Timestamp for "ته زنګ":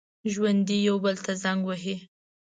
1.25-1.61